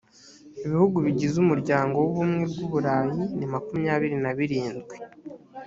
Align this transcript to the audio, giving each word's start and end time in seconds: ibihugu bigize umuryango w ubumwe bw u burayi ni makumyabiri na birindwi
ibihugu 0.65 0.97
bigize 1.05 1.35
umuryango 1.43 1.95
w 1.99 2.05
ubumwe 2.09 2.43
bw 2.51 2.59
u 2.65 2.67
burayi 2.71 3.21
ni 3.37 3.45
makumyabiri 3.53 4.17
na 4.23 4.31
birindwi 4.37 4.95